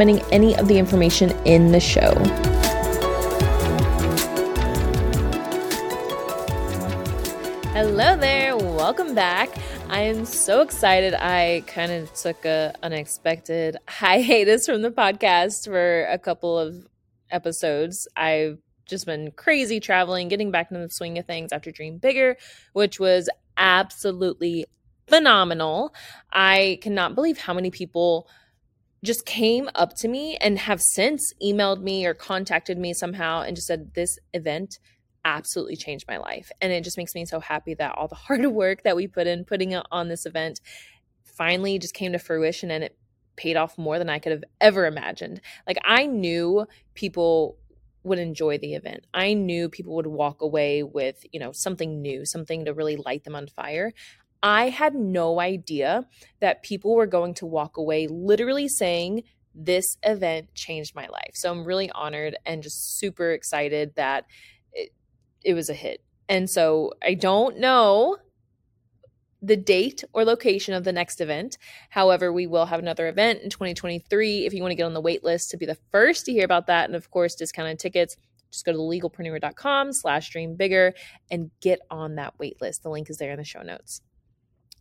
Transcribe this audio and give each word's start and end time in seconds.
any 0.00 0.56
of 0.56 0.68
the 0.68 0.78
information 0.78 1.30
in 1.44 1.72
the 1.72 1.80
show. 1.80 2.12
Hello 7.72 8.16
there, 8.16 8.56
welcome 8.56 9.14
back. 9.14 9.50
I 9.88 10.00
am 10.00 10.24
so 10.24 10.62
excited. 10.62 11.14
I 11.14 11.62
kind 11.66 11.92
of 11.92 12.12
took 12.14 12.44
a 12.44 12.74
unexpected 12.82 13.76
hiatus 13.88 14.66
from 14.66 14.82
the 14.82 14.90
podcast 14.90 15.64
for 15.64 16.04
a 16.06 16.18
couple 16.18 16.58
of 16.58 16.86
episodes. 17.30 18.08
I've 18.16 18.58
just 18.86 19.06
been 19.06 19.30
crazy 19.32 19.80
traveling, 19.80 20.28
getting 20.28 20.50
back 20.50 20.70
into 20.70 20.82
the 20.82 20.90
swing 20.90 21.18
of 21.18 21.26
things 21.26 21.52
after 21.52 21.70
Dream 21.70 21.98
Bigger, 21.98 22.36
which 22.72 22.98
was 22.98 23.28
absolutely 23.56 24.66
phenomenal. 25.06 25.94
I 26.32 26.78
cannot 26.82 27.14
believe 27.14 27.38
how 27.38 27.54
many 27.54 27.70
people 27.70 28.28
just 29.04 29.26
came 29.26 29.68
up 29.74 29.94
to 29.96 30.08
me 30.08 30.36
and 30.40 30.58
have 30.58 30.80
since 30.80 31.32
emailed 31.42 31.82
me 31.82 32.06
or 32.06 32.14
contacted 32.14 32.78
me 32.78 32.92
somehow 32.92 33.42
and 33.42 33.54
just 33.54 33.68
said, 33.68 33.94
This 33.94 34.18
event 34.32 34.78
absolutely 35.24 35.76
changed 35.76 36.06
my 36.08 36.16
life. 36.16 36.50
And 36.60 36.72
it 36.72 36.84
just 36.84 36.98
makes 36.98 37.14
me 37.14 37.24
so 37.24 37.40
happy 37.40 37.74
that 37.74 37.94
all 37.96 38.08
the 38.08 38.14
hard 38.26 38.44
work 38.46 38.82
that 38.82 38.96
we 38.96 39.06
put 39.06 39.26
in 39.26 39.44
putting 39.44 39.74
on 39.74 40.08
this 40.08 40.26
event 40.26 40.60
finally 41.22 41.78
just 41.78 41.94
came 41.94 42.12
to 42.12 42.18
fruition 42.18 42.70
and 42.70 42.84
it 42.84 42.96
paid 43.36 43.56
off 43.56 43.76
more 43.76 43.98
than 43.98 44.08
I 44.08 44.18
could 44.18 44.32
have 44.32 44.44
ever 44.60 44.86
imagined. 44.86 45.40
Like, 45.66 45.78
I 45.84 46.06
knew 46.06 46.66
people 46.94 47.58
would 48.04 48.18
enjoy 48.18 48.58
the 48.58 48.74
event. 48.74 49.06
I 49.14 49.32
knew 49.32 49.68
people 49.68 49.96
would 49.96 50.06
walk 50.06 50.42
away 50.42 50.82
with, 50.82 51.24
you 51.32 51.40
know, 51.40 51.52
something 51.52 52.02
new, 52.02 52.24
something 52.24 52.66
to 52.66 52.74
really 52.74 52.96
light 52.96 53.24
them 53.24 53.34
on 53.34 53.48
fire. 53.48 53.92
I 54.44 54.68
had 54.68 54.94
no 54.94 55.40
idea 55.40 56.06
that 56.40 56.62
people 56.62 56.94
were 56.94 57.06
going 57.06 57.32
to 57.34 57.46
walk 57.46 57.78
away 57.78 58.06
literally 58.08 58.68
saying, 58.68 59.22
This 59.54 59.96
event 60.02 60.54
changed 60.54 60.94
my 60.94 61.06
life. 61.06 61.30
So 61.32 61.50
I'm 61.50 61.64
really 61.64 61.90
honored 61.90 62.36
and 62.44 62.62
just 62.62 62.98
super 62.98 63.32
excited 63.32 63.94
that 63.96 64.26
it, 64.74 64.90
it 65.42 65.54
was 65.54 65.70
a 65.70 65.74
hit. 65.74 66.04
And 66.28 66.48
so 66.50 66.92
I 67.02 67.14
don't 67.14 67.58
know 67.58 68.18
the 69.40 69.56
date 69.56 70.04
or 70.12 70.26
location 70.26 70.74
of 70.74 70.84
the 70.84 70.92
next 70.92 71.22
event. 71.22 71.56
However, 71.88 72.30
we 72.30 72.46
will 72.46 72.66
have 72.66 72.80
another 72.80 73.08
event 73.08 73.40
in 73.40 73.48
2023. 73.48 74.44
If 74.44 74.52
you 74.52 74.60
want 74.60 74.72
to 74.72 74.76
get 74.76 74.84
on 74.84 74.94
the 74.94 75.00
wait 75.00 75.24
list 75.24 75.50
to 75.50 75.56
be 75.56 75.66
the 75.66 75.78
first 75.90 76.26
to 76.26 76.32
hear 76.32 76.44
about 76.44 76.66
that, 76.66 76.84
and 76.84 76.94
of 76.94 77.10
course, 77.10 77.34
discounted 77.34 77.78
tickets, 77.78 78.16
just 78.50 78.66
go 78.66 78.72
to 78.72 78.78
legalpreneur.com 78.78 79.94
slash 79.94 80.30
dream 80.30 80.54
bigger 80.54 80.92
and 81.30 81.50
get 81.62 81.80
on 81.90 82.16
that 82.16 82.34
wait 82.38 82.60
list. 82.60 82.82
The 82.82 82.90
link 82.90 83.08
is 83.08 83.16
there 83.16 83.32
in 83.32 83.38
the 83.38 83.44
show 83.44 83.62
notes. 83.62 84.02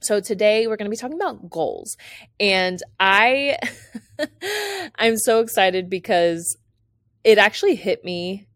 So 0.05 0.19
today 0.19 0.67
we're 0.67 0.75
going 0.75 0.85
to 0.85 0.91
be 0.91 0.97
talking 0.97 1.17
about 1.17 1.49
goals. 1.49 1.97
And 2.39 2.79
I 2.99 3.57
I'm 4.95 5.17
so 5.17 5.39
excited 5.39 5.89
because 5.89 6.57
it 7.23 7.37
actually 7.37 7.75
hit 7.75 8.03
me 8.03 8.47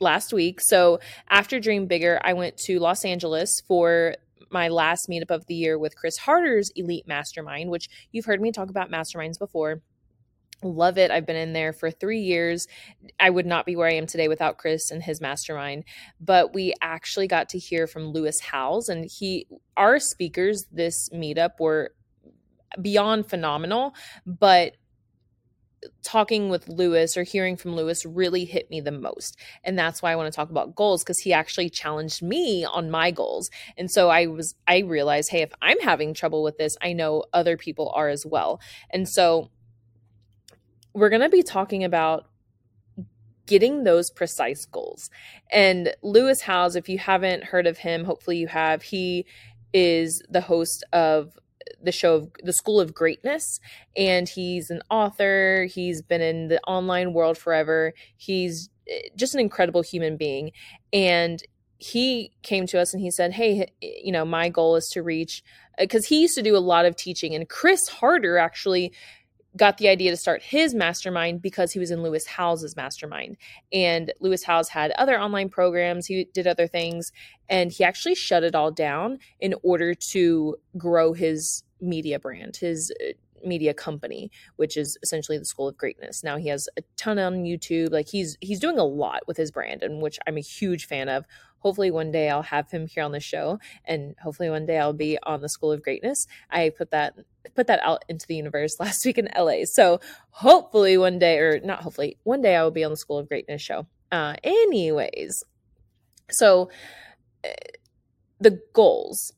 last 0.00 0.32
week. 0.32 0.60
So 0.60 1.00
after 1.28 1.60
Dream 1.60 1.86
Bigger, 1.86 2.18
I 2.22 2.32
went 2.32 2.56
to 2.66 2.78
Los 2.78 3.04
Angeles 3.04 3.62
for 3.66 4.16
my 4.50 4.68
last 4.68 5.08
meetup 5.08 5.30
of 5.30 5.46
the 5.46 5.54
year 5.54 5.78
with 5.78 5.96
Chris 5.96 6.16
Harder's 6.18 6.70
Elite 6.76 7.06
Mastermind, 7.06 7.70
which 7.70 7.88
you've 8.12 8.24
heard 8.24 8.40
me 8.40 8.52
talk 8.52 8.70
about 8.70 8.90
masterminds 8.90 9.38
before. 9.38 9.82
Love 10.62 10.96
it. 10.98 11.10
I've 11.10 11.26
been 11.26 11.36
in 11.36 11.52
there 11.52 11.72
for 11.72 11.90
three 11.90 12.20
years. 12.20 12.66
I 13.20 13.28
would 13.30 13.46
not 13.46 13.66
be 13.66 13.76
where 13.76 13.88
I 13.88 13.94
am 13.94 14.06
today 14.06 14.28
without 14.28 14.58
Chris 14.58 14.90
and 14.90 15.02
his 15.02 15.20
mastermind. 15.20 15.84
But 16.20 16.54
we 16.54 16.74
actually 16.80 17.28
got 17.28 17.50
to 17.50 17.58
hear 17.58 17.86
from 17.86 18.08
Lewis 18.08 18.40
Howes, 18.40 18.88
and 18.88 19.04
he, 19.04 19.46
our 19.76 19.98
speakers 19.98 20.66
this 20.72 21.08
meetup 21.10 21.60
were 21.60 21.94
beyond 22.80 23.28
phenomenal. 23.28 23.94
But 24.26 24.76
talking 26.02 26.48
with 26.48 26.68
Lewis 26.68 27.16
or 27.16 27.22
hearing 27.22 27.56
from 27.56 27.74
Lewis 27.74 28.04
really 28.04 28.44
hit 28.44 28.70
me 28.70 28.80
the 28.80 28.92
most. 28.92 29.38
And 29.62 29.78
that's 29.78 30.02
why 30.02 30.12
I 30.12 30.16
want 30.16 30.32
to 30.32 30.36
talk 30.36 30.50
about 30.50 30.74
goals 30.74 31.02
because 31.02 31.18
he 31.18 31.32
actually 31.32 31.70
challenged 31.70 32.22
me 32.22 32.64
on 32.64 32.90
my 32.90 33.10
goals. 33.10 33.50
And 33.76 33.90
so 33.90 34.08
I 34.08 34.26
was, 34.26 34.54
I 34.66 34.78
realized, 34.78 35.30
hey, 35.30 35.42
if 35.42 35.52
I'm 35.60 35.80
having 35.80 36.14
trouble 36.14 36.42
with 36.42 36.56
this, 36.58 36.76
I 36.82 36.92
know 36.92 37.24
other 37.32 37.56
people 37.56 37.92
are 37.94 38.08
as 38.08 38.24
well. 38.24 38.60
And 38.90 39.08
so 39.08 39.50
we're 40.94 41.10
going 41.10 41.22
to 41.22 41.28
be 41.28 41.42
talking 41.42 41.84
about 41.84 42.26
getting 43.46 43.84
those 43.84 44.10
precise 44.10 44.64
goals. 44.64 45.10
And 45.50 45.94
Lewis 46.02 46.40
Howes, 46.40 46.76
if 46.76 46.88
you 46.88 46.98
haven't 46.98 47.44
heard 47.44 47.66
of 47.66 47.78
him, 47.78 48.04
hopefully 48.04 48.38
you 48.38 48.46
have, 48.48 48.82
he 48.82 49.26
is 49.72 50.22
the 50.30 50.40
host 50.40 50.84
of 50.92 51.36
the 51.82 51.92
show 51.92 52.14
of 52.16 52.30
the 52.42 52.52
School 52.52 52.80
of 52.80 52.94
Greatness, 52.94 53.60
and 53.96 54.28
he's 54.28 54.70
an 54.70 54.82
author. 54.90 55.66
He's 55.70 56.02
been 56.02 56.20
in 56.20 56.48
the 56.48 56.60
online 56.62 57.12
world 57.12 57.36
forever. 57.36 57.92
He's 58.16 58.70
eh, 58.88 59.08
just 59.16 59.34
an 59.34 59.40
incredible 59.40 59.82
human 59.82 60.16
being, 60.16 60.52
and 60.92 61.42
he 61.78 62.32
came 62.42 62.66
to 62.68 62.80
us 62.80 62.94
and 62.94 63.02
he 63.02 63.10
said, 63.10 63.32
"Hey, 63.32 63.68
you 63.80 64.12
know, 64.12 64.24
my 64.24 64.48
goal 64.48 64.76
is 64.76 64.88
to 64.92 65.02
reach." 65.02 65.42
Because 65.78 66.06
he 66.06 66.20
used 66.20 66.36
to 66.36 66.42
do 66.42 66.56
a 66.56 66.58
lot 66.58 66.86
of 66.86 66.96
teaching, 66.96 67.34
and 67.34 67.48
Chris 67.48 67.88
Harder 67.88 68.38
actually 68.38 68.92
got 69.56 69.78
the 69.78 69.88
idea 69.88 70.10
to 70.10 70.16
start 70.16 70.42
his 70.42 70.74
mastermind 70.74 71.40
because 71.40 71.72
he 71.72 71.78
was 71.78 71.90
in 71.90 72.02
Lewis 72.02 72.26
Howes' 72.26 72.76
mastermind. 72.76 73.36
And 73.72 74.12
Lewis 74.20 74.44
Howes 74.44 74.68
had 74.68 74.90
other 74.92 75.18
online 75.18 75.48
programs, 75.48 76.06
he 76.06 76.28
did 76.32 76.46
other 76.46 76.66
things, 76.66 77.12
and 77.48 77.70
he 77.70 77.84
actually 77.84 78.14
shut 78.14 78.42
it 78.42 78.54
all 78.54 78.70
down 78.70 79.18
in 79.40 79.54
order 79.62 79.94
to 79.94 80.56
grow 80.76 81.12
his 81.12 81.62
media 81.80 82.18
brand, 82.18 82.56
his 82.56 82.92
uh, 83.00 83.12
media 83.46 83.74
company, 83.74 84.30
which 84.56 84.76
is 84.76 84.96
essentially 85.02 85.38
the 85.38 85.44
School 85.44 85.68
of 85.68 85.76
Greatness. 85.76 86.24
Now 86.24 86.36
he 86.36 86.48
has 86.48 86.68
a 86.76 86.82
ton 86.96 87.18
on 87.18 87.44
YouTube. 87.44 87.92
Like 87.92 88.08
he's 88.08 88.36
he's 88.40 88.60
doing 88.60 88.78
a 88.78 88.84
lot 88.84 89.20
with 89.26 89.36
his 89.36 89.50
brand 89.50 89.82
and 89.82 90.00
which 90.02 90.18
I'm 90.26 90.38
a 90.38 90.40
huge 90.40 90.86
fan 90.86 91.08
of 91.08 91.26
hopefully 91.64 91.90
one 91.90 92.12
day 92.12 92.28
I'll 92.28 92.42
have 92.42 92.70
him 92.70 92.86
here 92.86 93.02
on 93.02 93.12
the 93.12 93.20
show 93.20 93.58
and 93.86 94.14
hopefully 94.22 94.50
one 94.50 94.66
day 94.66 94.78
I'll 94.78 94.92
be 94.92 95.18
on 95.22 95.40
the 95.40 95.48
School 95.48 95.72
of 95.72 95.82
Greatness. 95.82 96.26
I 96.50 96.68
put 96.68 96.90
that 96.90 97.14
put 97.54 97.66
that 97.68 97.80
out 97.82 98.04
into 98.08 98.26
the 98.26 98.36
universe 98.36 98.76
last 98.80 99.04
week 99.06 99.16
in 99.16 99.30
LA. 99.36 99.64
So 99.64 100.00
hopefully 100.28 100.98
one 100.98 101.18
day 101.18 101.38
or 101.38 101.60
not 101.60 101.80
hopefully 101.80 102.18
one 102.22 102.42
day 102.42 102.54
I 102.54 102.62
will 102.62 102.70
be 102.70 102.84
on 102.84 102.90
the 102.90 102.98
School 102.98 103.18
of 103.18 103.28
Greatness 103.28 103.62
show. 103.62 103.86
Uh 104.12 104.34
anyways. 104.44 105.42
So 106.30 106.70
uh, 107.42 107.48
the 108.38 108.60
goals 108.74 109.32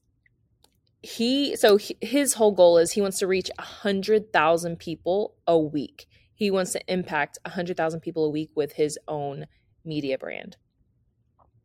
he 1.00 1.54
so 1.54 1.78
his 2.00 2.34
whole 2.34 2.53
goal 2.53 2.78
is 2.78 2.93
he 2.93 3.00
wants 3.00 3.20
to 3.20 3.28
reach 3.28 3.50
a 3.56 3.62
hundred 3.62 4.32
thousand 4.32 4.81
people 4.81 5.37
a 5.47 5.56
week 5.56 6.06
he 6.34 6.50
wants 6.50 6.72
to 6.72 6.93
impact 6.93 7.38
a 7.44 7.50
hundred 7.50 7.76
thousand 7.76 8.00
people 8.00 8.25
a 8.25 8.31
week 8.31 8.50
with 8.56 8.72
his 8.72 8.98
own 9.06 9.47
media 9.84 10.19
brand 10.19 10.56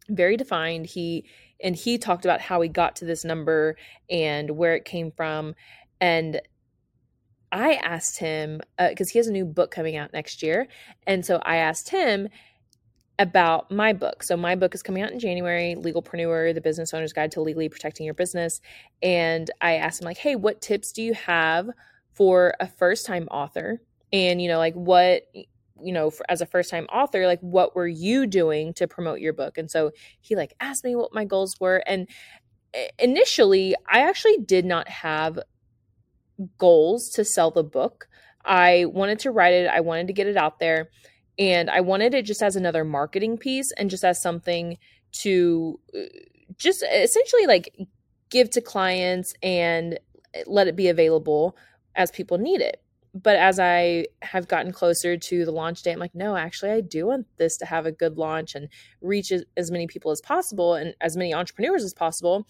very 0.10 0.38
defined. 0.38 0.86
He 0.86 1.26
and 1.64 1.76
he 1.76 1.98
talked 1.98 2.26
about 2.26 2.42
how 2.42 2.62
he 2.62 2.70
got 2.70 2.96
to 2.98 3.06
this 3.06 3.24
number 3.24 3.76
and 4.10 4.52
where 4.52 4.76
it 4.76 4.86
came 4.86 5.12
from. 5.12 5.56
And 6.00 6.42
i 7.54 7.74
asked 7.74 8.18
him 8.18 8.62
because 8.80 9.10
uh, 9.10 9.12
he 9.12 9.20
has 9.20 9.28
a 9.28 9.32
new 9.32 9.44
book 9.44 9.72
coming 9.72 9.98
out 9.98 10.14
next 10.14 10.42
year. 10.42 10.68
And 11.06 11.26
so 11.26 11.42
i 11.44 11.58
asked 11.58 11.90
him 11.90 12.30
about 13.20 13.70
my 13.70 13.94
book. 13.94 14.24
So 14.24 14.36
my 14.36 14.56
book 14.56 14.74
is 14.74 14.82
coming 14.82 15.04
out 15.04 15.12
in 15.12 15.20
january 15.20 15.76
legalpreneur 15.78 16.54
the 16.56 16.62
business 16.62 16.94
owner's 16.94 17.14
guide 17.14 17.32
to 17.34 17.42
legally 17.42 17.70
protecting 17.70 18.06
your 18.06 18.16
business. 18.16 18.62
And 19.02 19.52
i 19.60 19.76
asked 19.76 20.02
him 20.02 20.06
like 20.06 20.18
hey 20.18 20.36
what 20.36 20.62
tips 20.62 20.92
do 20.92 21.04
you 21.04 21.14
have 21.14 21.70
for 22.14 22.54
a 22.60 22.68
first 22.68 23.06
time 23.06 23.28
author? 23.30 23.82
And 24.14 24.42
you 24.42 24.48
know 24.48 24.58
like 24.58 24.74
what 24.74 25.24
you 25.84 25.94
know 25.94 26.10
for, 26.10 26.26
as 26.30 26.42
a 26.42 26.46
first 26.46 26.70
time 26.70 26.86
author 26.86 27.28
like 27.28 27.40
what 27.42 27.76
were 27.76 27.88
you 27.88 28.28
doing 28.28 28.74
to 28.74 28.88
promote 28.88 29.20
your 29.20 29.34
book? 29.34 29.58
And 29.58 29.70
so 29.70 29.92
he 30.20 30.36
like 30.36 30.54
asked 30.60 30.84
me 30.84 30.96
what 30.96 31.14
my 31.14 31.26
goals 31.26 31.56
were. 31.60 31.84
And 31.86 32.08
initially 32.98 33.76
i 33.90 34.00
actually 34.00 34.38
did 34.38 34.64
not 34.64 34.88
have 34.88 35.38
goals 36.58 37.10
to 37.10 37.26
sell 37.26 37.52
the 37.52 37.64
book. 37.64 38.08
I 38.46 38.86
wanted 38.86 39.20
to 39.20 39.32
write 39.32 39.54
it. 39.54 39.68
I 39.68 39.82
wanted 39.82 40.08
to 40.08 40.14
get 40.14 40.28
it 40.28 40.38
out 40.38 40.60
there. 40.60 40.90
And 41.38 41.70
i 41.70 41.82
wanted 41.82 42.14
it 42.14 42.26
just 42.26 42.42
as 42.42 42.56
another 42.56 42.84
marketing 42.84 43.38
piece 43.38 43.72
and 43.78 43.90
just 43.90 44.04
as 44.04 44.22
something 44.22 44.78
to 45.24 45.80
uh, 45.96 46.04
just 46.58 46.84
essentially 46.84 47.46
like 47.46 47.76
give 48.30 48.50
to 48.52 48.62
clients 48.62 49.34
and 49.44 50.00
let 50.46 50.68
it 50.68 50.76
be 50.76 50.88
available 50.88 51.56
as 51.96 52.12
people 52.12 52.38
need 52.38 52.62
it. 52.62 52.82
But 53.14 53.36
as 53.36 53.60
I 53.60 54.06
have 54.22 54.48
gotten 54.48 54.72
closer 54.72 55.18
to 55.18 55.46
the 55.46 55.52
launch 55.52 55.84
date, 55.84 55.92
I'm 55.92 56.00
like, 56.00 56.16
no, 56.16 56.38
actually, 56.38 56.72
I 56.72 56.80
do 56.80 57.08
want 57.08 57.28
this 57.38 57.58
to 57.58 57.66
have 57.66 57.86
a 57.86 57.92
good 57.92 58.18
launch 58.18 58.56
and 58.56 58.70
reach 59.02 59.34
as 59.58 59.70
many 59.70 59.86
people 59.86 60.12
as 60.12 60.22
possible 60.22 60.76
and 60.76 60.96
as 61.02 61.18
many 61.18 61.34
entrepreneurs 61.34 61.84
as 61.84 61.94
possible. 61.94 62.48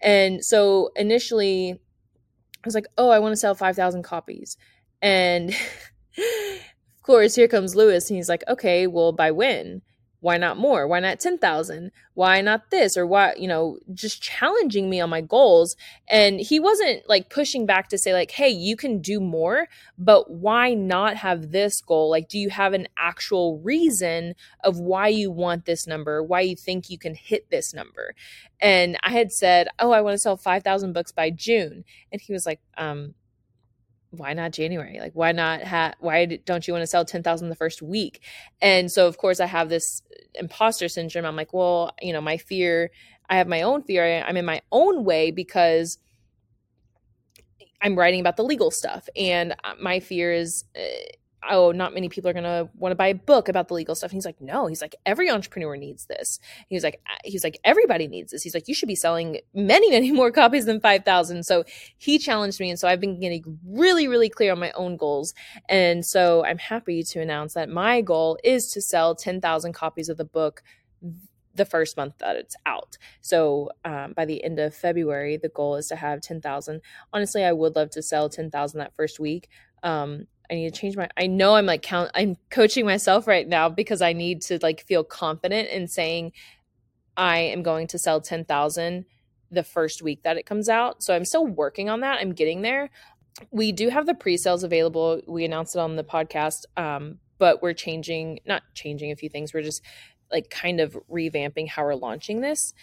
And 0.00 0.44
so 0.44 0.90
initially, 0.94 1.72
I 1.72 2.66
was 2.66 2.76
like, 2.76 2.86
oh, 2.96 3.10
I 3.10 3.18
want 3.18 3.32
to 3.32 3.36
sell 3.36 3.56
5,000 3.56 4.04
copies. 4.04 4.56
And 5.02 5.50
of 6.18 7.02
course, 7.02 7.34
here 7.34 7.48
comes 7.48 7.74
Lewis, 7.74 8.08
and 8.08 8.16
he's 8.16 8.28
like, 8.28 8.44
okay, 8.48 8.86
well, 8.86 9.10
by 9.12 9.32
when? 9.32 9.82
Why 10.24 10.38
not 10.38 10.56
more? 10.56 10.88
Why 10.88 11.00
not 11.00 11.20
10,000 11.20 11.90
why 12.14 12.40
not 12.40 12.70
this? 12.70 12.96
Or 12.96 13.06
why 13.06 13.34
you 13.36 13.46
know 13.46 13.78
just 13.92 14.22
challenging 14.22 14.88
me 14.88 14.98
on 14.98 15.10
my 15.10 15.20
goals. 15.20 15.76
And 16.08 16.40
he 16.40 16.58
wasn't 16.58 17.06
like 17.06 17.28
pushing 17.28 17.66
back 17.66 17.88
to 17.88 17.98
say 17.98 18.14
like 18.14 18.30
hey 18.30 18.48
you 18.48 18.74
can 18.74 19.00
do 19.02 19.20
more 19.20 19.68
but 19.98 20.30
why 20.30 20.72
not 20.72 21.16
have 21.16 21.50
this 21.50 21.82
goal? 21.82 22.08
Like 22.08 22.30
do 22.30 22.38
you 22.38 22.48
have 22.48 22.72
an 22.72 22.88
actual 22.96 23.58
reason 23.58 24.34
of 24.62 24.78
why 24.78 25.08
you 25.08 25.30
want 25.30 25.66
this 25.66 25.86
number? 25.86 26.22
Why 26.22 26.40
you 26.40 26.56
think 26.56 26.88
you 26.88 26.96
can 26.96 27.14
hit 27.14 27.50
this 27.50 27.74
number? 27.74 28.14
And 28.60 28.96
i 29.02 29.10
had 29.10 29.30
said 29.30 29.68
oh 29.78 29.90
i 29.90 30.00
want 30.00 30.14
to 30.14 30.18
sell 30.18 30.38
5000 30.38 30.94
books 30.94 31.12
by 31.12 31.28
june. 31.28 31.84
And 32.10 32.20
he 32.22 32.32
was 32.32 32.46
like 32.46 32.60
um 32.78 33.14
why 34.18 34.32
not 34.32 34.52
January? 34.52 34.98
Like, 35.00 35.12
why 35.14 35.32
not 35.32 35.60
have, 35.62 35.94
why 36.00 36.26
don't 36.26 36.66
you 36.66 36.72
want 36.74 36.82
to 36.82 36.86
sell 36.86 37.04
10,000 37.04 37.48
the 37.48 37.54
first 37.54 37.82
week? 37.82 38.22
And 38.60 38.90
so, 38.90 39.06
of 39.06 39.18
course, 39.18 39.40
I 39.40 39.46
have 39.46 39.68
this 39.68 40.02
imposter 40.34 40.88
syndrome. 40.88 41.24
I'm 41.24 41.36
like, 41.36 41.52
well, 41.52 41.92
you 42.00 42.12
know, 42.12 42.20
my 42.20 42.36
fear, 42.36 42.90
I 43.28 43.36
have 43.36 43.48
my 43.48 43.62
own 43.62 43.82
fear. 43.82 44.24
I'm 44.26 44.36
in 44.36 44.44
my 44.44 44.62
own 44.72 45.04
way 45.04 45.30
because 45.30 45.98
I'm 47.80 47.96
writing 47.96 48.20
about 48.20 48.36
the 48.36 48.44
legal 48.44 48.70
stuff. 48.70 49.08
And 49.16 49.52
uh, 49.64 49.74
my 49.80 50.00
fear 50.00 50.32
is, 50.32 50.64
uh, 50.76 50.80
oh, 51.50 51.72
not 51.72 51.94
many 51.94 52.08
people 52.08 52.30
are 52.30 52.32
going 52.32 52.44
to 52.44 52.68
want 52.74 52.92
to 52.92 52.96
buy 52.96 53.08
a 53.08 53.14
book 53.14 53.48
about 53.48 53.68
the 53.68 53.74
legal 53.74 53.94
stuff. 53.94 54.10
And 54.10 54.16
he's 54.16 54.26
like, 54.26 54.40
no, 54.40 54.66
he's 54.66 54.82
like, 54.82 54.96
every 55.06 55.30
entrepreneur 55.30 55.76
needs 55.76 56.06
this. 56.06 56.38
He's 56.68 56.84
like, 56.84 57.00
he's 57.24 57.44
like, 57.44 57.58
everybody 57.64 58.06
needs 58.06 58.32
this. 58.32 58.42
He's 58.42 58.54
like, 58.54 58.68
you 58.68 58.74
should 58.74 58.88
be 58.88 58.94
selling 58.94 59.40
many, 59.52 59.90
many 59.90 60.12
more 60.12 60.30
copies 60.30 60.66
than 60.66 60.80
5,000. 60.80 61.44
So 61.44 61.64
he 61.98 62.18
challenged 62.18 62.60
me. 62.60 62.70
And 62.70 62.78
so 62.78 62.88
I've 62.88 63.00
been 63.00 63.20
getting 63.20 63.58
really, 63.66 64.08
really 64.08 64.28
clear 64.28 64.52
on 64.52 64.58
my 64.58 64.72
own 64.72 64.96
goals. 64.96 65.34
And 65.68 66.04
so 66.04 66.44
I'm 66.44 66.58
happy 66.58 67.02
to 67.02 67.20
announce 67.20 67.54
that 67.54 67.68
my 67.68 68.00
goal 68.00 68.38
is 68.44 68.70
to 68.72 68.80
sell 68.80 69.14
10,000 69.14 69.72
copies 69.72 70.08
of 70.08 70.16
the 70.16 70.24
book 70.24 70.62
the 71.54 71.64
first 71.64 71.96
month 71.96 72.14
that 72.18 72.36
it's 72.36 72.56
out. 72.66 72.98
So 73.20 73.70
um, 73.84 74.12
by 74.12 74.24
the 74.24 74.42
end 74.42 74.58
of 74.58 74.74
February, 74.74 75.36
the 75.36 75.48
goal 75.48 75.76
is 75.76 75.86
to 75.88 75.96
have 75.96 76.20
10,000. 76.20 76.80
Honestly, 77.12 77.44
I 77.44 77.52
would 77.52 77.76
love 77.76 77.90
to 77.90 78.02
sell 78.02 78.28
10,000 78.28 78.78
that 78.78 78.94
first 78.96 79.20
week. 79.20 79.48
Um, 79.82 80.26
I 80.50 80.54
need 80.54 80.72
to 80.72 80.78
change 80.78 80.96
my 80.96 81.08
I 81.16 81.26
know 81.26 81.54
I'm 81.54 81.66
like 81.66 81.82
count 81.82 82.10
I'm 82.14 82.36
coaching 82.50 82.84
myself 82.84 83.26
right 83.26 83.46
now 83.46 83.68
because 83.68 84.02
I 84.02 84.12
need 84.12 84.42
to 84.42 84.58
like 84.62 84.84
feel 84.86 85.04
confident 85.04 85.70
in 85.70 85.88
saying 85.88 86.32
I 87.16 87.38
am 87.38 87.62
going 87.62 87.86
to 87.88 87.98
sell 87.98 88.20
10,000 88.20 89.04
the 89.50 89.62
first 89.62 90.02
week 90.02 90.22
that 90.24 90.36
it 90.36 90.46
comes 90.46 90.68
out. 90.68 91.02
So 91.02 91.14
I'm 91.14 91.24
still 91.24 91.46
working 91.46 91.88
on 91.88 92.00
that. 92.00 92.18
I'm 92.20 92.32
getting 92.32 92.62
there. 92.62 92.90
We 93.50 93.72
do 93.72 93.88
have 93.88 94.06
the 94.06 94.14
pre-sales 94.14 94.64
available. 94.64 95.20
We 95.26 95.44
announced 95.44 95.76
it 95.76 95.78
on 95.78 95.96
the 95.96 96.04
podcast. 96.04 96.64
Um, 96.76 97.18
but 97.38 97.62
we're 97.62 97.74
changing 97.74 98.40
not 98.46 98.62
changing 98.74 99.12
a 99.12 99.16
few 99.16 99.28
things. 99.28 99.52
We're 99.52 99.62
just 99.62 99.82
like 100.30 100.50
kind 100.50 100.80
of 100.80 100.96
revamping 101.10 101.68
how 101.68 101.84
we're 101.84 101.94
launching 101.94 102.40
this. 102.40 102.74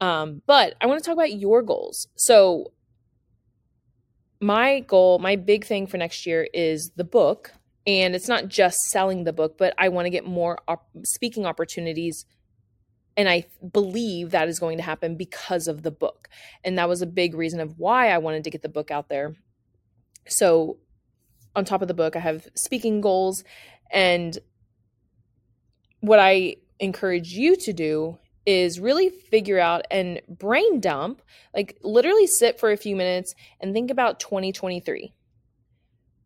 Um, 0.00 0.42
but 0.46 0.74
I 0.80 0.86
want 0.86 1.02
to 1.02 1.06
talk 1.06 1.14
about 1.14 1.32
your 1.32 1.62
goals. 1.62 2.08
So 2.14 2.72
my 4.44 4.80
goal, 4.80 5.18
my 5.18 5.36
big 5.36 5.64
thing 5.64 5.86
for 5.86 5.96
next 5.96 6.26
year 6.26 6.46
is 6.52 6.90
the 6.96 7.04
book. 7.04 7.52
And 7.86 8.14
it's 8.14 8.28
not 8.28 8.48
just 8.48 8.78
selling 8.90 9.24
the 9.24 9.32
book, 9.32 9.56
but 9.56 9.72
I 9.78 9.88
want 9.88 10.04
to 10.04 10.10
get 10.10 10.26
more 10.26 10.58
op- 10.68 10.88
speaking 11.04 11.46
opportunities. 11.46 12.26
And 13.16 13.26
I 13.26 13.46
believe 13.72 14.30
that 14.30 14.48
is 14.48 14.58
going 14.58 14.76
to 14.76 14.82
happen 14.82 15.16
because 15.16 15.66
of 15.66 15.82
the 15.82 15.90
book. 15.90 16.28
And 16.62 16.76
that 16.76 16.88
was 16.88 17.00
a 17.00 17.06
big 17.06 17.34
reason 17.34 17.58
of 17.58 17.78
why 17.78 18.10
I 18.10 18.18
wanted 18.18 18.44
to 18.44 18.50
get 18.50 18.60
the 18.60 18.68
book 18.68 18.90
out 18.90 19.08
there. 19.08 19.34
So, 20.28 20.78
on 21.56 21.64
top 21.64 21.80
of 21.82 21.88
the 21.88 21.94
book, 21.94 22.16
I 22.16 22.18
have 22.18 22.48
speaking 22.54 23.00
goals. 23.00 23.44
And 23.90 24.36
what 26.00 26.18
I 26.18 26.56
encourage 26.80 27.32
you 27.32 27.56
to 27.56 27.72
do 27.72 28.18
is 28.46 28.78
really 28.78 29.08
figure 29.08 29.58
out 29.58 29.86
and 29.90 30.20
brain 30.28 30.80
dump, 30.80 31.22
like 31.54 31.78
literally 31.82 32.26
sit 32.26 32.58
for 32.58 32.70
a 32.70 32.76
few 32.76 32.94
minutes 32.94 33.34
and 33.60 33.72
think 33.72 33.90
about 33.90 34.20
2023. 34.20 35.14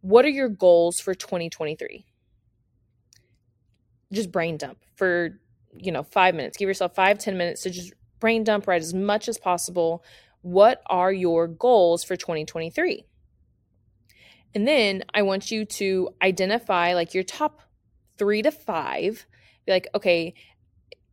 What 0.00 0.24
are 0.24 0.30
your 0.30 0.48
goals 0.48 1.00
for 1.00 1.14
2023? 1.14 2.04
Just 4.12 4.32
brain 4.32 4.56
dump 4.56 4.78
for, 4.96 5.40
you 5.76 5.92
know, 5.92 6.02
five 6.02 6.34
minutes. 6.34 6.56
Give 6.56 6.68
yourself 6.68 6.94
five 6.94 7.18
ten 7.18 7.36
minutes 7.36 7.62
to 7.62 7.70
just 7.70 7.92
brain 8.20 8.42
dump, 8.44 8.66
write 8.66 8.82
as 8.82 8.94
much 8.94 9.28
as 9.28 9.38
possible. 9.38 10.02
What 10.42 10.82
are 10.86 11.12
your 11.12 11.46
goals 11.46 12.04
for 12.04 12.16
2023? 12.16 13.04
And 14.54 14.66
then 14.66 15.04
I 15.12 15.22
want 15.22 15.50
you 15.50 15.64
to 15.64 16.10
identify 16.22 16.94
like 16.94 17.14
your 17.14 17.24
top 17.24 17.60
three 18.16 18.42
to 18.42 18.50
five. 18.50 19.26
Be 19.66 19.72
like, 19.72 19.88
okay, 19.94 20.34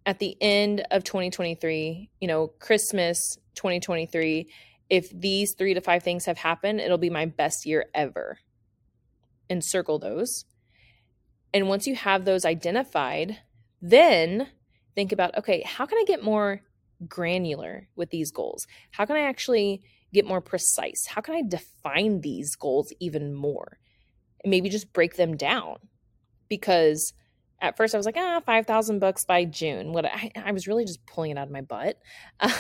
at 0.06 0.20
the 0.20 0.38
end 0.40 0.86
of 0.92 1.04
2023, 1.04 2.10
you 2.20 2.28
know, 2.28 2.48
Christmas 2.60 3.38
2023, 3.56 4.48
if 4.90 5.10
these 5.10 5.54
three 5.54 5.74
to 5.74 5.82
five 5.82 6.04
things 6.04 6.26
have 6.26 6.38
happened, 6.38 6.80
it'll 6.80 6.98
be 6.98 7.10
my 7.10 7.26
best 7.26 7.66
year 7.66 7.86
ever. 7.94 8.40
And 9.50 9.64
circle 9.64 10.00
those. 10.00 10.46
And 11.54 11.68
once 11.70 11.88
you 11.88 11.96
have 11.96 12.26
those 12.26 12.46
identified, 12.46 13.38
then 13.82 14.48
think 14.96 15.12
about 15.12 15.38
okay, 15.38 15.62
how 15.66 15.86
can 15.86 15.98
I 15.98 16.04
get 16.06 16.24
more 16.24 16.62
granular 17.08 17.88
with 17.96 18.10
these 18.10 18.32
goals? 18.32 18.66
How 18.92 19.06
can 19.06 19.16
I 19.16 19.22
actually 19.22 19.82
get 20.14 20.26
more 20.26 20.42
precise? 20.42 21.06
How 21.08 21.22
can 21.22 21.36
I 21.36 21.44
define 21.48 22.22
these 22.22 22.56
goals 22.56 22.92
even 23.00 23.34
more? 23.34 23.78
And 24.44 24.52
maybe 24.52 24.70
just 24.70 24.94
break 24.94 25.16
them 25.16 25.38
down 25.38 25.78
because 26.50 27.14
at 27.62 27.78
first 27.78 27.94
I 27.94 27.98
was 27.98 28.06
like, 28.06 28.18
ah, 28.18 28.42
5,000 28.46 29.00
books 29.00 29.26
by 29.26 29.46
June. 29.46 29.94
What 29.94 30.06
I, 30.06 30.32
I, 30.36 30.52
was 30.52 30.68
really 30.68 30.86
just 30.86 31.06
pulling 31.06 31.32
it 31.32 31.38
out 31.38 31.48
of 31.48 31.54
my 31.54 31.62
butt. 31.62 32.00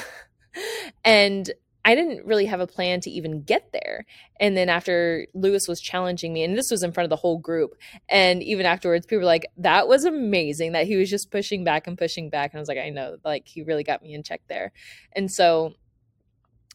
And 1.04 1.52
I 1.83 1.94
didn't 1.94 2.25
really 2.25 2.45
have 2.47 2.59
a 2.59 2.68
plan 2.68 2.99
to 3.02 3.11
even 3.11 3.44
get 3.44 3.71
there. 3.71 4.06
And 4.40 4.57
then 4.57 4.69
after 4.69 5.28
Lewis 5.35 5.68
was 5.68 5.80
challenging 5.80 6.33
me, 6.33 6.44
and 6.44 6.57
this 6.57 6.71
was 6.71 6.81
in 6.81 6.92
front 6.92 7.06
of 7.06 7.09
the 7.11 7.16
whole 7.16 7.37
group, 7.37 7.75
and 8.09 8.42
even 8.42 8.66
afterwards, 8.66 9.06
people 9.06 9.19
were 9.19 9.25
like, 9.25 9.45
that 9.57 9.87
was 9.87 10.04
amazing 10.04 10.71
that 10.71 10.87
he 10.87 10.95
was 10.95 11.09
just 11.09 11.30
pushing 11.30 11.64
back 11.64 11.85
and 11.85 11.97
pushing 11.97 12.30
back. 12.30 12.52
And 12.52 12.59
I 12.59 12.61
was 12.61 12.68
like, 12.68 12.80
I 12.80 12.90
know, 12.90 13.18
like, 13.23 13.47
he 13.47 13.61
really 13.61 13.83
got 13.83 14.02
me 14.02 14.14
in 14.16 14.23
check 14.23 14.42
there. 14.47 14.71
And 15.11 15.31
so 15.31 15.73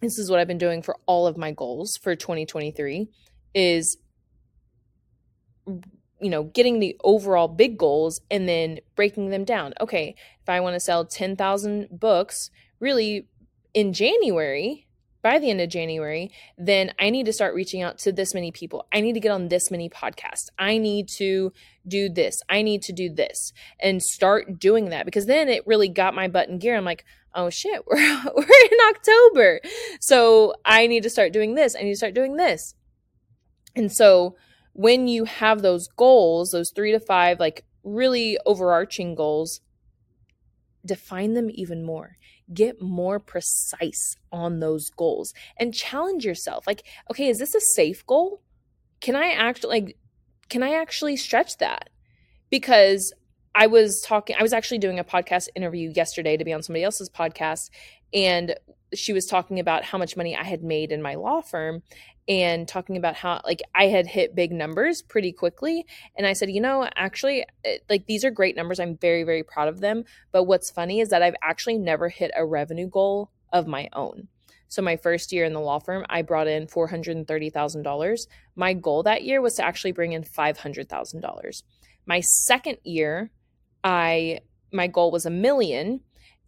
this 0.00 0.16
is 0.16 0.30
what 0.30 0.38
I've 0.38 0.46
been 0.46 0.58
doing 0.58 0.80
for 0.80 0.96
all 1.06 1.26
of 1.26 1.36
my 1.36 1.50
goals 1.50 1.98
for 2.00 2.14
2023 2.14 3.08
is 3.52 3.98
you 6.20 6.30
know, 6.30 6.44
getting 6.44 6.80
the 6.80 6.96
overall 7.02 7.48
big 7.48 7.78
goals 7.78 8.20
and 8.30 8.48
then 8.48 8.80
breaking 8.96 9.30
them 9.30 9.44
down. 9.44 9.74
Okay, 9.80 10.14
if 10.42 10.48
I 10.48 10.60
want 10.60 10.74
to 10.74 10.80
sell 10.80 11.04
10,000 11.04 11.88
books, 11.90 12.50
really 12.78 13.28
in 13.74 13.92
January, 13.92 14.86
by 15.22 15.38
the 15.38 15.50
end 15.50 15.60
of 15.60 15.68
January, 15.68 16.30
then 16.56 16.92
I 16.98 17.10
need 17.10 17.26
to 17.26 17.32
start 17.32 17.54
reaching 17.54 17.82
out 17.82 17.98
to 17.98 18.12
this 18.12 18.34
many 18.34 18.50
people. 18.50 18.86
I 18.92 19.00
need 19.00 19.12
to 19.14 19.20
get 19.20 19.32
on 19.32 19.48
this 19.48 19.70
many 19.70 19.90
podcasts. 19.90 20.48
I 20.58 20.78
need 20.78 21.08
to 21.18 21.52
do 21.86 22.08
this. 22.08 22.40
I 22.48 22.62
need 22.62 22.82
to 22.82 22.92
do 22.92 23.12
this 23.12 23.52
and 23.80 24.02
start 24.02 24.58
doing 24.58 24.90
that 24.90 25.04
because 25.04 25.26
then 25.26 25.48
it 25.48 25.66
really 25.66 25.88
got 25.88 26.14
my 26.14 26.28
butt 26.28 26.48
in 26.48 26.58
gear. 26.58 26.76
I'm 26.76 26.84
like, 26.84 27.04
oh 27.34 27.50
shit, 27.50 27.82
we're, 27.86 28.22
we're 28.34 28.42
in 28.44 28.78
October. 28.88 29.60
So 30.00 30.54
I 30.64 30.86
need 30.86 31.02
to 31.02 31.10
start 31.10 31.32
doing 31.32 31.54
this. 31.54 31.76
I 31.76 31.82
need 31.82 31.92
to 31.92 31.96
start 31.96 32.14
doing 32.14 32.36
this. 32.36 32.74
And 33.76 33.92
so 33.92 34.36
when 34.72 35.08
you 35.08 35.24
have 35.24 35.62
those 35.62 35.88
goals, 35.88 36.50
those 36.50 36.72
three 36.74 36.92
to 36.92 37.00
five, 37.00 37.40
like 37.40 37.64
really 37.82 38.38
overarching 38.46 39.14
goals, 39.14 39.60
define 40.84 41.34
them 41.34 41.50
even 41.52 41.84
more. 41.84 42.16
Get 42.52 42.80
more 42.80 43.20
precise 43.20 44.16
on 44.32 44.60
those 44.60 44.90
goals 44.90 45.32
and 45.56 45.74
challenge 45.74 46.24
yourself. 46.24 46.66
Like, 46.66 46.84
okay, 47.10 47.28
is 47.28 47.38
this 47.38 47.54
a 47.54 47.60
safe 47.60 48.04
goal? 48.06 48.42
Can 49.00 49.14
I 49.14 49.30
actually 49.30 49.80
like 49.80 49.96
can 50.48 50.62
I 50.62 50.74
actually 50.74 51.16
stretch 51.16 51.58
that? 51.58 51.90
Because 52.50 53.14
I 53.54 53.66
was 53.66 54.02
talking 54.06 54.36
I 54.38 54.42
was 54.42 54.52
actually 54.52 54.78
doing 54.78 54.98
a 54.98 55.04
podcast 55.04 55.48
interview 55.54 55.92
yesterday 55.94 56.36
to 56.36 56.44
be 56.44 56.52
on 56.52 56.62
somebody 56.62 56.84
else's 56.84 57.08
podcast 57.08 57.70
and 58.12 58.54
she 58.92 59.12
was 59.12 59.26
talking 59.26 59.60
about 59.60 59.84
how 59.84 59.98
much 59.98 60.16
money 60.16 60.36
I 60.36 60.44
had 60.44 60.62
made 60.62 60.90
in 60.90 61.00
my 61.02 61.14
law 61.14 61.40
firm 61.40 61.82
and 62.30 62.68
talking 62.68 62.96
about 62.96 63.16
how 63.16 63.40
like 63.44 63.60
I 63.74 63.88
had 63.88 64.06
hit 64.06 64.36
big 64.36 64.52
numbers 64.52 65.02
pretty 65.02 65.32
quickly 65.32 65.84
and 66.16 66.28
I 66.28 66.32
said, 66.32 66.48
"You 66.48 66.60
know, 66.60 66.88
actually 66.94 67.44
it, 67.64 67.84
like 67.90 68.06
these 68.06 68.24
are 68.24 68.30
great 68.30 68.56
numbers. 68.56 68.78
I'm 68.78 68.96
very 68.96 69.24
very 69.24 69.42
proud 69.42 69.66
of 69.66 69.80
them, 69.80 70.04
but 70.30 70.44
what's 70.44 70.70
funny 70.70 71.00
is 71.00 71.08
that 71.08 71.22
I've 71.22 71.34
actually 71.42 71.76
never 71.76 72.08
hit 72.08 72.30
a 72.36 72.46
revenue 72.46 72.88
goal 72.88 73.32
of 73.52 73.66
my 73.66 73.88
own." 73.92 74.28
So 74.68 74.80
my 74.80 74.96
first 74.96 75.32
year 75.32 75.44
in 75.44 75.52
the 75.52 75.60
law 75.60 75.80
firm, 75.80 76.06
I 76.08 76.22
brought 76.22 76.46
in 76.46 76.68
$430,000. 76.68 78.28
My 78.54 78.72
goal 78.72 79.02
that 79.02 79.24
year 79.24 79.40
was 79.40 79.54
to 79.54 79.64
actually 79.64 79.90
bring 79.90 80.12
in 80.12 80.22
$500,000. 80.22 81.64
My 82.06 82.20
second 82.20 82.78
year, 82.84 83.32
I 83.82 84.38
my 84.72 84.86
goal 84.86 85.10
was 85.10 85.26
a 85.26 85.30
million 85.30 86.02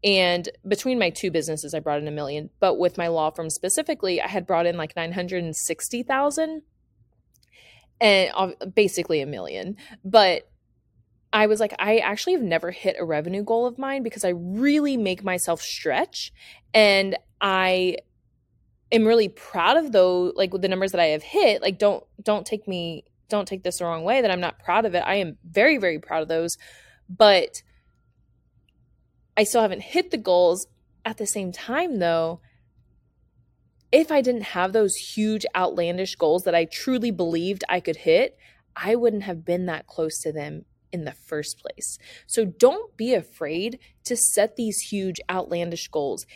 and 0.04 0.48
between 0.66 0.98
my 0.98 1.10
two 1.10 1.30
businesses, 1.30 1.74
I 1.74 1.80
brought 1.80 2.00
in 2.00 2.08
a 2.08 2.12
million. 2.12 2.50
But 2.58 2.78
with 2.78 2.98
my 2.98 3.08
law 3.08 3.30
firm 3.30 3.50
specifically, 3.50 4.20
I 4.20 4.28
had 4.28 4.46
brought 4.46 4.66
in 4.66 4.76
like 4.76 4.96
960,000 4.96 6.62
and 8.00 8.30
uh, 8.34 8.66
basically 8.66 9.20
a 9.20 9.26
million. 9.26 9.76
But 10.04 10.50
I 11.32 11.46
was 11.46 11.60
like, 11.60 11.74
I 11.78 11.98
actually 11.98 12.34
have 12.34 12.42
never 12.42 12.72
hit 12.72 12.96
a 12.98 13.04
revenue 13.04 13.44
goal 13.44 13.66
of 13.66 13.78
mine 13.78 14.02
because 14.02 14.24
I 14.24 14.30
really 14.30 14.96
make 14.96 15.22
myself 15.22 15.62
stretch. 15.62 16.32
And 16.74 17.16
I 17.40 17.98
am 18.90 19.06
really 19.06 19.28
proud 19.28 19.76
of 19.76 19.92
those, 19.92 20.32
like 20.34 20.50
the 20.50 20.68
numbers 20.68 20.92
that 20.92 21.00
I 21.00 21.06
have 21.06 21.22
hit. 21.22 21.62
Like, 21.62 21.78
don't, 21.78 22.04
don't 22.20 22.44
take 22.44 22.66
me, 22.66 23.04
don't 23.28 23.46
take 23.46 23.62
this 23.62 23.78
the 23.78 23.84
wrong 23.84 24.02
way 24.02 24.20
that 24.20 24.32
I'm 24.32 24.40
not 24.40 24.58
proud 24.58 24.84
of 24.84 24.96
it. 24.96 25.04
I 25.06 25.14
am 25.14 25.38
very, 25.48 25.78
very 25.78 26.00
proud 26.00 26.22
of 26.22 26.28
those. 26.28 26.58
But 27.08 27.62
I 29.36 29.44
still 29.44 29.62
haven't 29.62 29.82
hit 29.82 30.10
the 30.10 30.18
goals. 30.18 30.66
At 31.04 31.18
the 31.18 31.26
same 31.26 31.50
time, 31.50 31.98
though, 31.98 32.40
if 33.90 34.12
I 34.12 34.20
didn't 34.20 34.42
have 34.42 34.72
those 34.72 34.94
huge, 34.94 35.44
outlandish 35.54 36.14
goals 36.14 36.44
that 36.44 36.54
I 36.54 36.64
truly 36.64 37.10
believed 37.10 37.64
I 37.68 37.80
could 37.80 37.96
hit, 37.96 38.38
I 38.76 38.94
wouldn't 38.94 39.24
have 39.24 39.44
been 39.44 39.66
that 39.66 39.86
close 39.86 40.20
to 40.20 40.32
them 40.32 40.64
in 40.92 41.04
the 41.04 41.12
first 41.12 41.58
place. 41.58 41.98
So 42.26 42.44
don't 42.44 42.96
be 42.96 43.14
afraid 43.14 43.78
to 44.04 44.16
set 44.16 44.56
these 44.56 44.78
huge, 44.78 45.16
outlandish 45.28 45.88
goals. 45.88 46.26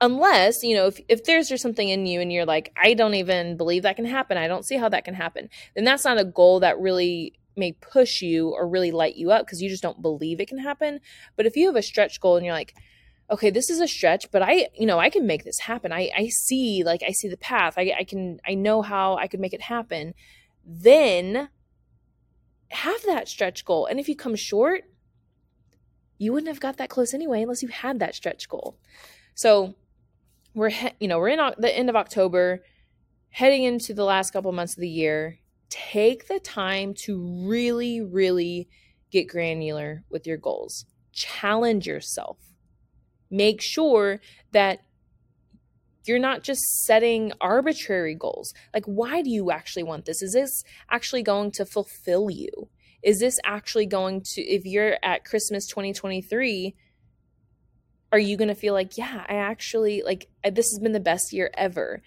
Unless, 0.00 0.62
you 0.62 0.74
know, 0.74 0.86
if, 0.86 1.00
if 1.08 1.24
there's 1.24 1.48
just 1.48 1.62
something 1.62 1.88
in 1.88 2.06
you 2.06 2.20
and 2.20 2.32
you're 2.32 2.46
like, 2.46 2.72
I 2.76 2.94
don't 2.94 3.14
even 3.14 3.56
believe 3.56 3.82
that 3.82 3.96
can 3.96 4.06
happen, 4.06 4.38
I 4.38 4.48
don't 4.48 4.64
see 4.64 4.76
how 4.76 4.88
that 4.88 5.04
can 5.04 5.14
happen, 5.14 5.50
then 5.74 5.84
that's 5.84 6.04
not 6.04 6.20
a 6.20 6.24
goal 6.24 6.60
that 6.60 6.78
really 6.78 7.34
may 7.60 7.72
push 7.72 8.22
you 8.22 8.48
or 8.48 8.66
really 8.66 8.90
light 8.90 9.14
you 9.16 9.30
up 9.30 9.46
because 9.46 9.62
you 9.62 9.68
just 9.68 9.82
don't 9.82 10.02
believe 10.02 10.40
it 10.40 10.48
can 10.48 10.58
happen. 10.58 11.00
But 11.36 11.46
if 11.46 11.54
you 11.56 11.66
have 11.66 11.76
a 11.76 11.82
stretch 11.82 12.20
goal 12.20 12.36
and 12.36 12.44
you're 12.44 12.54
like, 12.54 12.74
okay, 13.30 13.50
this 13.50 13.70
is 13.70 13.80
a 13.80 13.86
stretch, 13.86 14.30
but 14.32 14.42
I, 14.42 14.68
you 14.74 14.86
know, 14.86 14.98
I 14.98 15.08
can 15.08 15.26
make 15.26 15.44
this 15.44 15.60
happen. 15.60 15.92
I, 15.92 16.10
I 16.16 16.28
see, 16.28 16.82
like, 16.84 17.02
I 17.06 17.12
see 17.12 17.28
the 17.28 17.36
path. 17.36 17.74
I, 17.76 17.94
I 18.00 18.04
can, 18.04 18.40
I 18.44 18.54
know 18.54 18.82
how 18.82 19.16
I 19.16 19.28
could 19.28 19.38
make 19.38 19.52
it 19.52 19.62
happen. 19.62 20.14
Then 20.66 21.48
have 22.70 23.02
that 23.06 23.28
stretch 23.28 23.64
goal. 23.64 23.86
And 23.86 24.00
if 24.00 24.08
you 24.08 24.16
come 24.16 24.34
short, 24.34 24.82
you 26.18 26.32
wouldn't 26.32 26.48
have 26.48 26.60
got 26.60 26.76
that 26.78 26.90
close 26.90 27.14
anyway 27.14 27.42
unless 27.42 27.62
you 27.62 27.68
had 27.68 28.00
that 28.00 28.14
stretch 28.14 28.48
goal. 28.48 28.76
So 29.34 29.74
we're, 30.54 30.70
he- 30.70 30.92
you 30.98 31.08
know, 31.08 31.18
we're 31.18 31.28
in 31.28 31.52
the 31.58 31.76
end 31.76 31.88
of 31.88 31.96
October, 31.96 32.64
heading 33.30 33.62
into 33.62 33.94
the 33.94 34.04
last 34.04 34.32
couple 34.32 34.50
months 34.50 34.76
of 34.76 34.80
the 34.80 34.88
year 34.88 35.38
take 35.70 36.28
the 36.28 36.40
time 36.40 36.94
to 37.04 37.46
really, 37.46 38.00
really 38.00 38.68
get 39.10 39.28
granular 39.28 40.04
with 40.10 40.26
your 40.26 40.36
goals. 40.36 40.84
Challenge 41.12 41.86
yourself. 41.86 42.38
Make 43.30 43.62
sure 43.62 44.20
that 44.52 44.80
you're 46.04 46.18
not 46.18 46.42
just 46.42 46.62
setting 46.84 47.32
arbitrary 47.40 48.14
goals. 48.14 48.52
Like, 48.74 48.84
why 48.86 49.22
do 49.22 49.30
you 49.30 49.50
actually 49.50 49.82
want 49.82 50.06
this? 50.06 50.22
Is 50.22 50.32
this 50.32 50.64
actually 50.90 51.22
going 51.22 51.52
to 51.52 51.64
fulfill 51.64 52.30
you? 52.30 52.50
Is 53.02 53.20
this 53.20 53.38
actually 53.44 53.86
going 53.86 54.22
to, 54.34 54.42
if 54.42 54.64
you're 54.64 54.96
at 55.02 55.24
Christmas 55.24 55.66
2023, 55.68 56.74
are 58.12 58.18
you 58.18 58.36
going 58.36 58.48
to 58.48 58.54
feel 58.54 58.74
like, 58.74 58.98
yeah, 58.98 59.24
I 59.28 59.34
actually, 59.34 60.02
like, 60.04 60.28
this 60.44 60.70
has 60.70 60.80
been 60.80 60.92
the 60.92 61.00
best 61.00 61.32
year 61.32 61.50
ever? 61.56 62.02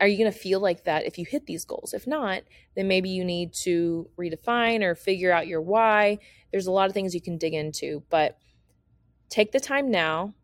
Are 0.00 0.06
you 0.06 0.18
going 0.18 0.32
to 0.32 0.38
feel 0.38 0.60
like 0.60 0.84
that 0.84 1.06
if 1.06 1.18
you 1.18 1.24
hit 1.24 1.46
these 1.46 1.64
goals? 1.64 1.92
If 1.92 2.06
not, 2.06 2.42
then 2.76 2.88
maybe 2.88 3.08
you 3.08 3.24
need 3.24 3.52
to 3.64 4.08
redefine 4.18 4.82
or 4.82 4.94
figure 4.94 5.32
out 5.32 5.46
your 5.46 5.60
why. 5.60 6.18
There's 6.50 6.66
a 6.66 6.72
lot 6.72 6.88
of 6.88 6.94
things 6.94 7.14
you 7.14 7.20
can 7.20 7.38
dig 7.38 7.54
into, 7.54 8.02
but 8.10 8.38
take 9.28 9.52
the 9.52 9.60
time 9.60 9.90
now, 9.90 10.34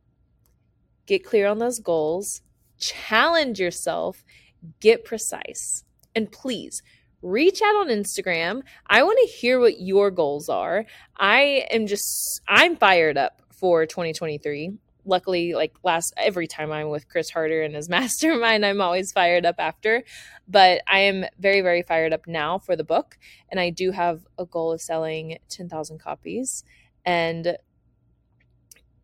get 1.07 1.25
clear 1.25 1.47
on 1.47 1.59
those 1.59 1.78
goals, 1.78 2.42
challenge 2.78 3.61
yourself, 3.61 4.25
get 4.80 5.04
precise. 5.04 5.85
And 6.14 6.33
please 6.33 6.83
reach 7.23 7.61
out 7.62 7.76
on 7.76 7.88
Instagram. 7.88 8.62
I 8.87 9.02
want 9.02 9.18
to 9.21 9.33
hear 9.33 9.61
what 9.61 9.80
your 9.80 10.11
goals 10.11 10.49
are. 10.49 10.85
I 11.16 11.66
am 11.71 11.87
just, 11.87 12.40
I'm 12.49 12.76
fired 12.76 13.16
up 13.16 13.42
for 13.50 13.87
2023 13.87 14.78
luckily 15.09 15.55
like 15.55 15.75
last 15.83 16.12
every 16.17 16.47
time 16.47 16.71
i'm 16.71 16.88
with 16.88 17.09
chris 17.09 17.31
harder 17.31 17.62
and 17.62 17.75
his 17.75 17.88
mastermind 17.97 18.65
i'm 18.65 18.81
always 18.81 19.11
fired 19.11 19.45
up 19.45 19.57
after 19.59 20.05
but 20.47 20.83
i 20.87 21.00
am 21.00 21.25
very 21.38 21.61
very 21.61 21.83
fired 21.83 22.12
up 22.12 22.27
now 22.27 22.59
for 22.59 22.77
the 22.77 22.85
book 22.85 23.19
and 23.49 23.59
i 23.59 23.71
do 23.71 23.91
have 23.91 24.27
a 24.38 24.45
goal 24.45 24.73
of 24.73 24.81
selling 24.81 25.38
10000 25.49 25.99
copies 25.99 26.62
and 27.05 27.57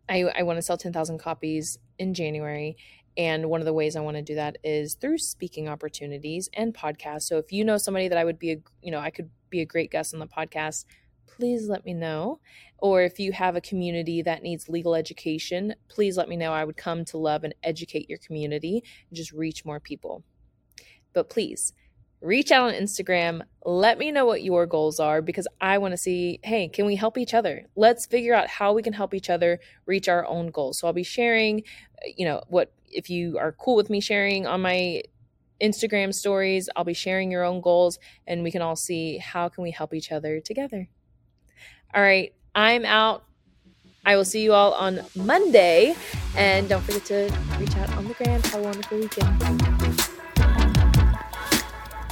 i, 0.09 0.23
I 0.37 0.43
want 0.43 0.59
to 0.59 0.63
sell 0.63 0.77
10000 0.77 1.19
copies 1.19 1.79
in 1.99 2.15
january 2.15 2.77
and 3.17 3.49
one 3.49 3.61
of 3.61 3.65
the 3.65 3.73
ways 3.73 3.95
I 3.95 4.01
want 4.01 4.17
to 4.17 4.23
do 4.23 4.35
that 4.35 4.59
is 4.65 4.95
through 4.95 5.19
speaking 5.19 5.69
opportunities 5.69 6.49
and 6.53 6.75
podcasts. 6.75 7.23
So 7.23 7.39
if 7.39 7.53
you 7.53 7.65
know 7.65 7.79
somebody 7.79 8.09
that 8.09 8.19
I 8.19 8.25
would 8.25 8.39
be 8.39 8.53
a, 8.53 8.57
you 8.83 8.91
know, 8.91 8.99
I 8.99 9.11
could 9.11 9.31
be 9.51 9.61
a 9.61 9.65
great 9.65 9.91
guest 9.91 10.15
on 10.15 10.21
the 10.21 10.27
podcast, 10.27 10.85
please 11.27 11.69
let 11.69 11.85
me 11.85 11.95
know. 11.95 12.41
Or 12.79 13.03
if 13.03 13.19
you 13.19 13.33
have 13.33 13.57
a 13.57 13.61
community 13.61 14.23
that 14.23 14.43
needs 14.43 14.69
legal 14.69 14.95
education, 14.95 15.75
please 15.89 16.17
let 16.17 16.29
me 16.29 16.37
know. 16.37 16.53
I 16.53 16.65
would 16.65 16.77
come 16.77 17.05
to 17.07 17.19
love 17.19 17.45
and 17.45 17.55
educate 17.63 18.09
your 18.09 18.19
community 18.19 18.83
and 19.09 19.17
just 19.17 19.33
reach 19.33 19.65
more 19.65 19.81
people. 19.81 20.23
But 21.13 21.31
please 21.31 21.73
reach 22.21 22.51
out 22.51 22.69
on 22.69 22.75
Instagram. 22.75 23.43
Let 23.65 23.99
me 23.99 24.11
know 24.11 24.25
what 24.25 24.43
your 24.43 24.67
goals 24.67 24.99
are 24.99 25.21
because 25.21 25.47
I 25.61 25.79
want 25.79 25.93
to 25.93 25.99
see 25.99 26.41
hey, 26.43 26.69
can 26.69 26.87
we 26.87 26.97
help 26.97 27.19
each 27.19 27.35
other? 27.35 27.67
Let's 27.77 28.07
figure 28.07 28.35
out 28.35 28.49
how 28.49 28.73
we 28.73 28.83
can 28.83 28.95
help 28.95 29.15
each 29.15 29.31
other 29.31 29.61
reach 29.87 30.09
our 30.09 30.27
own 30.27 30.51
goals. 30.51 30.79
So 30.79 30.87
I'll 30.87 30.95
be 30.95 31.03
sharing, 31.03 31.63
uh, 32.03 32.09
you 32.17 32.25
know, 32.25 32.43
what 32.49 32.73
if 32.87 33.11
you 33.11 33.39
are 33.39 33.53
cool 33.53 33.77
with 33.77 33.91
me 33.91 34.01
sharing 34.01 34.47
on 34.47 34.63
my 34.63 35.03
Instagram 35.61 36.13
stories, 36.13 36.69
I'll 36.75 36.85
be 36.85 36.95
sharing 36.95 37.31
your 37.31 37.45
own 37.45 37.61
goals 37.61 37.99
and 38.27 38.43
we 38.43 38.51
can 38.51 38.63
all 38.63 38.77
see 38.77 39.19
how 39.19 39.49
can 39.49 39.63
we 39.63 39.71
help 39.71 39.95
each 39.95 40.11
other 40.11 40.41
together. 40.41 40.89
All 41.95 42.03
right, 42.03 42.35
I'm 42.57 42.85
out. 42.85 43.23
I 44.05 44.17
will 44.17 44.25
see 44.25 44.43
you 44.43 44.53
all 44.53 44.73
on 44.73 45.03
Monday. 45.15 45.95
And 46.37 46.69
don't 46.69 46.83
forget 46.83 47.05
to 47.05 47.33
reach 47.61 47.77
out 47.77 47.97
on 47.97 48.09
the 48.09 48.15
gram. 48.15 48.43
Have 48.43 48.55
a 48.55 48.63
wonderful 48.63 48.99
weekend. 48.99 49.43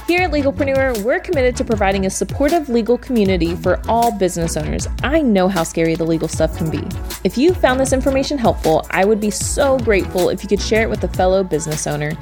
Here 0.07 0.21
at 0.21 0.31
Legalpreneur, 0.31 1.03
we're 1.03 1.19
committed 1.19 1.57
to 1.57 1.65
providing 1.65 2.05
a 2.05 2.09
supportive 2.09 2.69
legal 2.69 2.97
community 2.97 3.55
for 3.55 3.81
all 3.89 4.17
business 4.17 4.55
owners. 4.55 4.87
I 5.03 5.21
know 5.21 5.49
how 5.49 5.63
scary 5.63 5.95
the 5.95 6.05
legal 6.05 6.29
stuff 6.29 6.57
can 6.57 6.69
be. 6.69 6.87
If 7.25 7.37
you 7.37 7.53
found 7.53 7.79
this 7.79 7.91
information 7.91 8.37
helpful, 8.37 8.85
I 8.89 9.03
would 9.03 9.19
be 9.19 9.31
so 9.31 9.77
grateful 9.79 10.29
if 10.29 10.43
you 10.43 10.49
could 10.49 10.61
share 10.61 10.83
it 10.83 10.89
with 10.89 11.03
a 11.03 11.09
fellow 11.09 11.43
business 11.43 11.87
owner. 11.87 12.13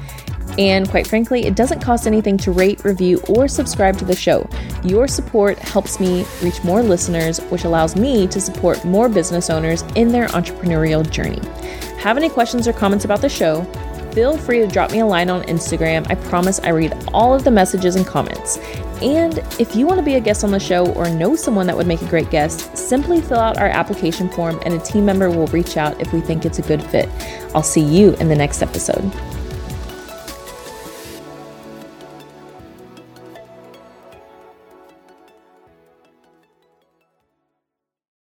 And 0.58 0.88
quite 0.88 1.06
frankly, 1.06 1.46
it 1.46 1.56
doesn't 1.56 1.80
cost 1.80 2.06
anything 2.06 2.36
to 2.38 2.52
rate, 2.52 2.84
review, 2.84 3.20
or 3.28 3.48
subscribe 3.48 3.96
to 3.98 4.04
the 4.04 4.16
show. 4.16 4.48
Your 4.84 5.08
support 5.08 5.58
helps 5.58 5.98
me 5.98 6.26
reach 6.42 6.62
more 6.62 6.82
listeners, 6.82 7.38
which 7.44 7.64
allows 7.64 7.96
me 7.96 8.26
to 8.28 8.40
support 8.40 8.84
more 8.84 9.08
business 9.08 9.48
owners 9.48 9.82
in 9.94 10.08
their 10.08 10.28
entrepreneurial 10.28 11.08
journey. 11.08 11.40
Have 11.98 12.16
any 12.16 12.28
questions 12.28 12.68
or 12.68 12.72
comments 12.72 13.04
about 13.04 13.20
the 13.20 13.28
show? 13.28 13.64
Feel 14.12 14.36
free 14.36 14.58
to 14.58 14.66
drop 14.66 14.92
me 14.92 14.98
a 14.98 15.06
line 15.06 15.30
on 15.30 15.42
Instagram. 15.44 16.06
I 16.10 16.16
promise 16.16 16.60
I 16.60 16.68
read 16.68 16.92
all 17.14 17.34
of 17.34 17.44
the 17.44 17.50
messages 17.50 17.96
and 17.96 18.06
comments. 18.06 18.58
And 19.00 19.38
if 19.58 19.74
you 19.74 19.86
want 19.86 20.00
to 20.00 20.04
be 20.04 20.16
a 20.16 20.20
guest 20.20 20.44
on 20.44 20.50
the 20.50 20.60
show 20.60 20.92
or 20.92 21.08
know 21.08 21.34
someone 21.34 21.66
that 21.66 21.76
would 21.76 21.86
make 21.86 22.02
a 22.02 22.08
great 22.08 22.30
guest, 22.30 22.76
simply 22.76 23.22
fill 23.22 23.38
out 23.38 23.56
our 23.56 23.68
application 23.68 24.28
form 24.28 24.60
and 24.66 24.74
a 24.74 24.78
team 24.78 25.06
member 25.06 25.30
will 25.30 25.46
reach 25.46 25.78
out 25.78 25.98
if 25.98 26.12
we 26.12 26.20
think 26.20 26.44
it's 26.44 26.58
a 26.58 26.62
good 26.62 26.82
fit. 26.82 27.08
I'll 27.54 27.62
see 27.62 27.80
you 27.80 28.12
in 28.16 28.28
the 28.28 28.36
next 28.36 28.60
episode. 28.60 29.10